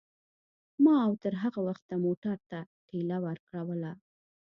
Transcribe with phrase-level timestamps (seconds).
[0.83, 3.91] ما او تر هغه وخته موټر ته ټېله ورکوله.